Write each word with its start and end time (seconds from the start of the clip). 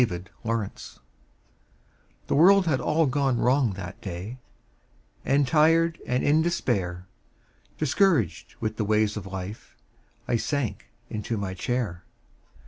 MY 0.01 0.07
COMFORTER 0.43 0.71
The 2.25 2.33
world 2.33 2.65
had 2.65 2.81
all 2.81 3.05
gone 3.05 3.37
wrong 3.37 3.73
that 3.73 4.01
day 4.01 4.39
And 5.23 5.47
tired 5.47 5.99
and 6.07 6.23
in 6.23 6.41
despair, 6.41 7.05
Discouraged 7.77 8.55
with 8.59 8.77
the 8.77 8.83
ways 8.83 9.15
of 9.15 9.27
life, 9.27 9.77
I 10.27 10.37
sank 10.37 10.89
into 11.11 11.37
my 11.37 11.53
chair. 11.53 12.03